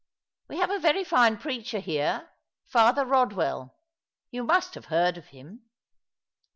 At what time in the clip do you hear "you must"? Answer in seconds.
4.31-4.73